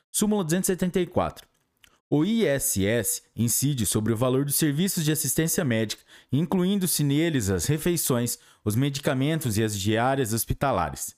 Súmula 0.09 0.43
274. 0.43 1.48
O 2.11 2.25
ISS 2.25 3.21
incide 3.35 3.85
sobre 3.85 4.11
o 4.11 4.17
valor 4.17 4.43
dos 4.43 4.55
serviços 4.55 5.05
de 5.05 5.11
assistência 5.11 5.63
médica, 5.63 6.01
incluindo-se 6.31 7.03
neles 7.03 7.51
as 7.51 7.67
refeições, 7.67 8.39
os 8.65 8.75
medicamentos 8.75 9.59
e 9.59 9.63
as 9.63 9.79
diárias 9.79 10.33
hospitalares. 10.33 11.15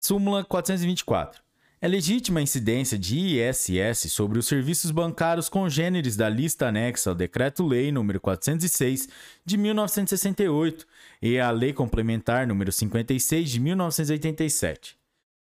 Súmula 0.00 0.44
424. 0.44 1.40
É 1.80 1.86
legítima 1.86 2.40
a 2.40 2.42
incidência 2.42 2.98
de 2.98 3.16
ISS 3.16 4.12
sobre 4.12 4.40
os 4.40 4.48
serviços 4.48 4.90
bancários 4.90 5.48
congêneres 5.48 6.16
da 6.16 6.28
lista 6.28 6.66
anexa 6.66 7.10
ao 7.10 7.14
Decreto-Lei 7.14 7.92
nº 7.92 8.18
406 8.18 9.08
de 9.44 9.56
1968 9.56 10.84
e 11.22 11.38
à 11.38 11.52
Lei 11.52 11.72
Complementar 11.72 12.44
nº 12.48 12.72
56 12.72 13.48
de 13.48 13.60
1987. 13.60 14.98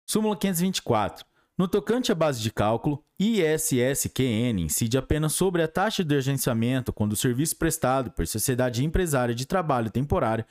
Súmula 0.03 0.35
524. 0.35 1.32
No 1.55 1.67
tocante 1.67 2.11
à 2.11 2.15
base 2.15 2.41
de 2.41 2.51
cálculo, 2.51 3.03
ISSQN 3.19 4.59
incide 4.59 4.97
apenas 4.97 5.33
sobre 5.33 5.61
a 5.61 5.67
taxa 5.67 6.03
de 6.03 6.15
agenciamento 6.15 6.91
quando 6.91 7.13
o 7.13 7.17
serviço 7.17 7.55
prestado 7.57 8.09
por 8.09 8.25
sociedade 8.25 8.83
empresária 8.83 9.35
de 9.35 9.45
trabalho 9.45 9.91
temporário 9.91 10.45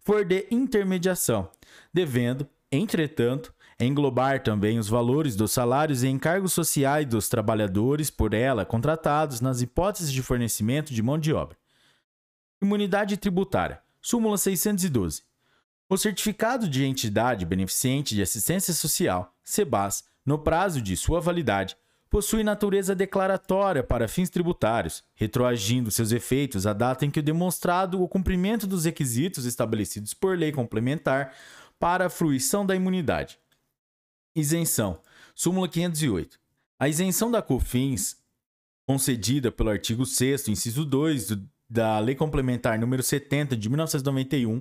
for 0.00 0.24
de 0.24 0.48
intermediação, 0.50 1.48
devendo, 1.94 2.48
entretanto, 2.72 3.54
englobar 3.78 4.42
também 4.42 4.80
os 4.80 4.88
valores 4.88 5.36
dos 5.36 5.52
salários 5.52 6.02
e 6.02 6.08
encargos 6.08 6.52
sociais 6.52 7.06
dos 7.06 7.28
trabalhadores 7.28 8.10
por 8.10 8.34
ela 8.34 8.64
contratados 8.64 9.40
nas 9.40 9.60
hipóteses 9.60 10.12
de 10.12 10.22
fornecimento 10.22 10.92
de 10.92 11.02
mão 11.02 11.18
de 11.18 11.32
obra. 11.32 11.56
Imunidade 12.60 13.16
tributária. 13.16 13.80
Súmula 14.02 14.36
612. 14.36 15.22
O 15.88 15.96
certificado 15.96 16.68
de 16.68 16.84
entidade 16.84 17.46
beneficente 17.46 18.16
de 18.16 18.22
assistência 18.22 18.74
social, 18.74 19.32
SEBAS, 19.44 20.04
no 20.28 20.38
prazo 20.38 20.82
de 20.82 20.94
sua 20.94 21.20
validade, 21.22 21.74
possui 22.10 22.44
natureza 22.44 22.94
declaratória 22.94 23.82
para 23.82 24.06
fins 24.06 24.28
tributários, 24.28 25.02
retroagindo 25.14 25.90
seus 25.90 26.12
efeitos 26.12 26.66
à 26.66 26.74
data 26.74 27.06
em 27.06 27.10
que 27.10 27.22
demonstrado 27.22 28.02
o 28.02 28.06
cumprimento 28.06 28.66
dos 28.66 28.84
requisitos 28.84 29.46
estabelecidos 29.46 30.12
por 30.12 30.36
lei 30.36 30.52
complementar 30.52 31.34
para 31.78 32.06
a 32.06 32.10
fruição 32.10 32.66
da 32.66 32.76
imunidade. 32.76 33.38
Isenção. 34.36 35.00
Súmula 35.34 35.66
508. 35.66 36.38
A 36.78 36.88
isenção 36.88 37.30
da 37.30 37.40
COFINS, 37.40 38.18
concedida 38.86 39.50
pelo 39.50 39.70
artigo 39.70 40.04
6 40.04 40.48
inciso 40.48 40.84
2 40.84 41.28
do, 41.28 41.48
da 41.68 41.98
Lei 42.00 42.14
Complementar 42.14 42.78
número 42.78 43.02
70 43.02 43.56
de 43.56 43.68
1991, 43.68 44.60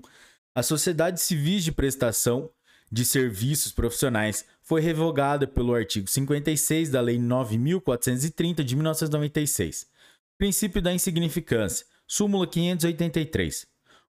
a 0.55 0.63
sociedade 0.63 1.19
civis 1.19 1.63
de 1.63 1.73
prestação 1.73 2.49
de 2.91 3.05
serviços 3.05 3.71
profissionais 3.71 4.45
foi 4.61 4.81
revogada 4.81 5.45
pelo 5.45 5.73
artigo 5.73 6.09
56 6.09 6.89
da 6.89 7.01
Lei 7.01 7.19
9430 7.19 8.63
de 8.63 8.75
1996. 8.75 9.87
Princípio 10.37 10.81
da 10.81 10.93
insignificância. 10.93 11.85
Súmula 12.07 12.47
583. 12.47 13.67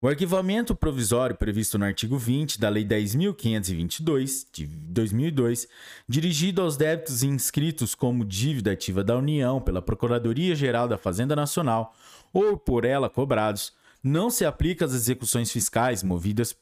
O 0.04 0.08
arquivamento 0.08 0.74
provisório 0.74 1.34
previsto 1.34 1.78
no 1.78 1.84
artigo 1.86 2.18
20 2.18 2.60
da 2.60 2.68
Lei 2.68 2.84
10.522, 2.84 4.46
de 4.52 4.66
2002, 4.66 5.66
dirigido 6.06 6.60
aos 6.60 6.76
débitos 6.76 7.22
inscritos 7.22 7.94
como 7.94 8.22
dívida 8.22 8.72
ativa 8.72 9.02
da 9.02 9.16
União 9.16 9.62
pela 9.62 9.80
Procuradoria-Geral 9.80 10.88
da 10.88 10.98
Fazenda 10.98 11.34
Nacional 11.34 11.94
ou 12.34 12.58
por 12.58 12.84
ela 12.84 13.08
cobrados, 13.08 13.72
não 14.02 14.28
se 14.28 14.44
aplica 14.44 14.84
às 14.84 14.92
execuções 14.92 15.50
fiscais 15.50 16.02
movidas 16.02 16.54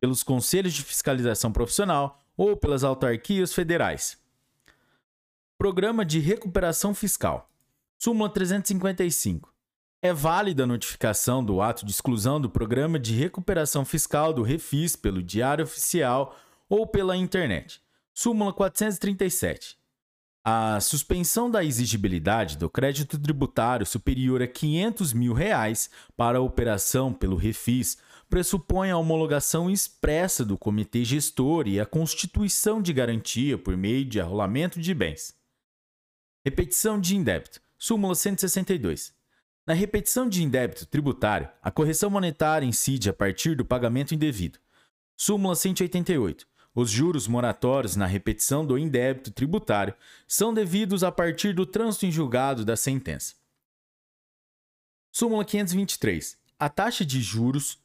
pelos 0.00 0.22
Conselhos 0.22 0.74
de 0.74 0.82
Fiscalização 0.82 1.52
Profissional 1.52 2.22
ou 2.36 2.56
pelas 2.56 2.84
autarquias 2.84 3.52
federais. 3.52 4.18
Programa 5.56 6.04
de 6.04 6.18
Recuperação 6.20 6.94
Fiscal. 6.94 7.50
Súmula 7.98 8.30
355 8.30 9.52
é 10.00 10.12
válida 10.12 10.62
a 10.62 10.66
notificação 10.66 11.44
do 11.44 11.60
ato 11.60 11.84
de 11.84 11.90
exclusão 11.90 12.40
do 12.40 12.48
Programa 12.48 12.98
de 12.98 13.14
Recuperação 13.14 13.84
Fiscal 13.84 14.32
do 14.32 14.42
Refis 14.42 14.94
pelo 14.94 15.20
Diário 15.20 15.64
Oficial 15.64 16.36
ou 16.68 16.86
pela 16.86 17.16
internet. 17.16 17.80
Súmula 18.14 18.52
437. 18.52 19.76
A 20.44 20.78
suspensão 20.80 21.50
da 21.50 21.64
exigibilidade 21.64 22.56
do 22.56 22.70
crédito 22.70 23.18
tributário 23.18 23.84
superior 23.84 24.40
a 24.40 24.46
500 24.46 25.12
mil 25.12 25.32
reais 25.32 25.90
para 26.16 26.38
a 26.38 26.42
operação 26.42 27.12
pelo 27.12 27.36
Refis 27.36 27.98
pressupõe 28.28 28.90
a 28.90 28.96
homologação 28.96 29.70
expressa 29.70 30.44
do 30.44 30.58
comitê 30.58 31.04
gestor 31.04 31.66
e 31.66 31.80
a 31.80 31.86
constituição 31.86 32.80
de 32.82 32.92
garantia 32.92 33.56
por 33.56 33.76
meio 33.76 34.04
de 34.04 34.20
arrolamento 34.20 34.80
de 34.80 34.94
bens. 34.94 35.34
Repetição 36.44 37.00
de 37.00 37.16
indébito. 37.16 37.60
Súmula 37.78 38.14
162. 38.14 39.14
Na 39.66 39.74
repetição 39.74 40.28
de 40.28 40.42
indébito 40.42 40.86
tributário, 40.86 41.48
a 41.62 41.70
correção 41.70 42.10
monetária 42.10 42.66
incide 42.66 43.10
a 43.10 43.12
partir 43.12 43.54
do 43.54 43.64
pagamento 43.64 44.14
indevido. 44.14 44.58
Súmula 45.16 45.54
188. 45.54 46.46
Os 46.74 46.90
juros 46.90 47.26
moratórios 47.26 47.96
na 47.96 48.06
repetição 48.06 48.64
do 48.64 48.78
indébito 48.78 49.30
tributário 49.30 49.94
são 50.26 50.54
devidos 50.54 51.02
a 51.02 51.10
partir 51.10 51.52
do 51.52 51.66
trânsito 51.66 52.06
em 52.06 52.12
julgado 52.12 52.64
da 52.64 52.76
sentença. 52.76 53.34
Súmula 55.10 55.44
523. 55.44 56.38
A 56.58 56.68
taxa 56.68 57.04
de 57.04 57.20
juros 57.20 57.78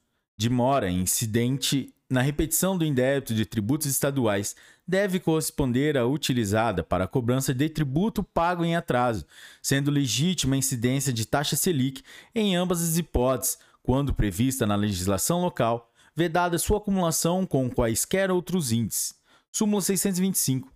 mora 0.49 0.89
incidente 0.89 1.93
na 2.09 2.21
repetição 2.21 2.77
do 2.77 2.85
indébito 2.85 3.33
de 3.33 3.45
tributos 3.45 3.87
estaduais 3.87 4.55
deve 4.87 5.19
corresponder 5.19 5.97
à 5.97 6.05
utilizada 6.05 6.83
para 6.83 7.05
a 7.05 7.07
cobrança 7.07 7.53
de 7.53 7.69
tributo 7.69 8.23
pago 8.23 8.63
em 8.63 8.75
atraso, 8.75 9.25
sendo 9.61 9.89
legítima 9.89 10.55
a 10.55 10.57
incidência 10.57 11.11
de 11.11 11.25
taxa 11.25 11.55
Selic 11.55 12.03
em 12.35 12.55
ambas 12.55 12.81
as 12.81 12.97
hipóteses, 12.97 13.57
quando 13.81 14.13
prevista 14.13 14.65
na 14.65 14.75
legislação 14.75 15.41
local, 15.41 15.91
vedada 16.15 16.57
sua 16.57 16.77
acumulação 16.77 17.45
com 17.45 17.69
quaisquer 17.69 18.29
outros 18.29 18.71
índices. 18.71 19.15
Súmula 19.51 19.81
625. 19.81 20.71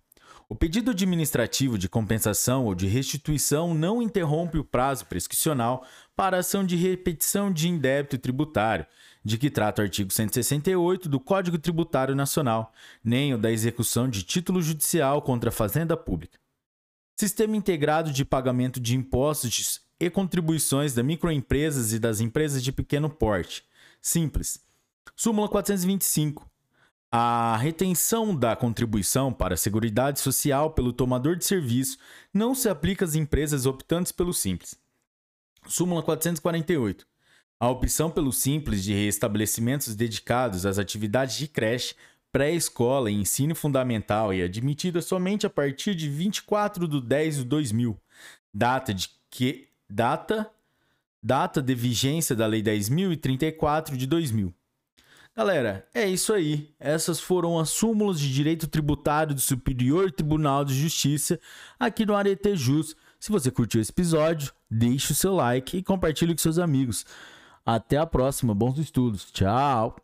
O 0.50 0.54
pedido 0.54 0.92
administrativo 0.92 1.76
de 1.76 1.90
compensação 1.90 2.64
ou 2.64 2.74
de 2.74 2.86
restituição 2.86 3.74
não 3.74 4.00
interrompe 4.00 4.56
o 4.56 4.64
prazo 4.64 5.04
prescricional 5.04 5.86
para 6.16 6.38
ação 6.38 6.64
de 6.64 6.74
repetição 6.74 7.52
de 7.52 7.68
indébito 7.68 8.16
tributário, 8.16 8.86
de 9.24 9.38
que 9.38 9.50
trata 9.50 9.82
o 9.82 9.84
artigo 9.84 10.12
168 10.12 11.08
do 11.08 11.20
Código 11.20 11.58
Tributário 11.58 12.14
Nacional, 12.14 12.72
nem 13.02 13.34
o 13.34 13.38
da 13.38 13.50
execução 13.50 14.08
de 14.08 14.22
título 14.22 14.62
judicial 14.62 15.22
contra 15.22 15.50
a 15.50 15.52
fazenda 15.52 15.96
pública. 15.96 16.38
Sistema 17.16 17.56
integrado 17.56 18.12
de 18.12 18.24
pagamento 18.24 18.78
de 18.78 18.96
impostos 18.96 19.80
e 19.98 20.08
contribuições 20.08 20.94
das 20.94 21.04
microempresas 21.04 21.92
e 21.92 21.98
das 21.98 22.20
empresas 22.20 22.62
de 22.62 22.70
pequeno 22.70 23.10
porte. 23.10 23.64
Simples. 24.00 24.64
Súmula 25.16 25.48
425. 25.48 26.48
A 27.10 27.56
retenção 27.56 28.36
da 28.36 28.54
contribuição 28.54 29.32
para 29.32 29.54
a 29.54 29.56
Seguridade 29.56 30.20
Social 30.20 30.70
pelo 30.72 30.92
tomador 30.92 31.36
de 31.36 31.44
serviço 31.44 31.98
não 32.32 32.54
se 32.54 32.68
aplica 32.68 33.04
às 33.04 33.14
empresas 33.14 33.66
optantes 33.66 34.12
pelo 34.12 34.32
Simples. 34.32 34.76
Súmula 35.66 36.02
448. 36.02 37.06
A 37.60 37.68
opção 37.68 38.08
pelo 38.08 38.32
simples 38.32 38.84
de 38.84 38.92
estabelecimentos 38.94 39.96
dedicados 39.96 40.64
às 40.64 40.78
atividades 40.78 41.36
de 41.36 41.48
creche, 41.48 41.96
pré-escola 42.30 43.10
e 43.10 43.14
ensino 43.14 43.54
fundamental 43.54 44.32
é 44.32 44.42
admitida 44.42 45.02
somente 45.02 45.44
a 45.44 45.50
partir 45.50 45.94
de 45.94 46.08
24 46.08 46.86
de 46.86 47.00
10 47.00 47.36
de 47.38 47.44
2000, 47.44 48.00
data 48.54 48.94
de 48.94 49.10
que 49.28 49.68
data 49.90 50.48
data 51.20 51.60
de 51.60 51.74
vigência 51.74 52.36
da 52.36 52.46
Lei 52.46 52.62
10.034 52.62 53.96
de 53.96 54.06
2000. 54.06 54.54
Galera, 55.36 55.86
é 55.94 56.08
isso 56.08 56.32
aí. 56.32 56.72
Essas 56.78 57.20
foram 57.20 57.58
as 57.58 57.70
súmulas 57.70 58.18
de 58.20 58.32
direito 58.32 58.66
tributário 58.66 59.34
do 59.34 59.40
Superior 59.40 60.10
Tribunal 60.10 60.64
de 60.64 60.74
Justiça 60.74 61.38
aqui 61.78 62.06
no 62.06 62.14
Arete 62.14 62.56
Jus. 62.56 62.96
Se 63.20 63.30
você 63.30 63.50
curtiu 63.50 63.80
esse 63.80 63.90
episódio, 63.90 64.52
deixe 64.70 65.12
o 65.12 65.14
seu 65.14 65.34
like 65.34 65.76
e 65.76 65.82
compartilhe 65.82 66.34
com 66.34 66.38
seus 66.38 66.58
amigos. 66.58 67.04
Até 67.70 67.98
a 67.98 68.06
próxima, 68.06 68.54
bons 68.54 68.78
estudos. 68.78 69.30
Tchau! 69.30 69.94